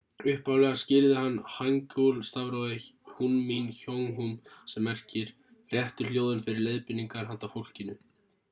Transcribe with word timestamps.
upphaflega 0.21 0.77
skírði 0.81 1.11
hann 1.23 1.35
hangeul-stafrófið 1.55 2.87
hunmin 3.19 3.69
jeongeum 3.81 4.33
sem 4.73 4.87
merkir 4.91 5.31
réttu 5.77 6.09
hljóðin 6.11 6.45
fyrir 6.49 6.67
leiðbeiningar 6.71 7.31
handa 7.33 7.53
fólkinu 7.57 8.01